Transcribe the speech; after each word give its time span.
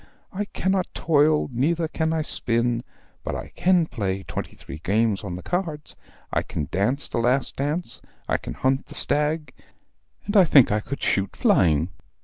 I 0.33 0.45
cannot 0.45 0.91
toil, 0.95 1.47
neither 1.53 1.87
can 1.87 2.11
I 2.11 2.23
spin, 2.23 2.83
but 3.23 3.35
I 3.35 3.49
can 3.49 3.85
play 3.85 4.23
twenty 4.23 4.55
three 4.55 4.79
games 4.79 5.23
on 5.23 5.35
the 5.35 5.43
cards. 5.43 5.95
I 6.33 6.41
can 6.41 6.67
dance 6.71 7.07
the 7.07 7.19
last 7.19 7.55
dance, 7.57 8.01
I 8.27 8.37
can 8.37 8.55
hunt 8.55 8.87
the 8.87 8.95
stag, 8.95 9.53
and 10.25 10.35
I 10.35 10.43
think 10.45 10.71
I 10.71 10.79
could 10.79 11.03
shoot 11.03 11.35
flying. 11.35 11.89